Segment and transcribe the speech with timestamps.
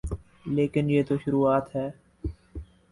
[0.45, 1.89] لیکن یہ تو شروعات ہے۔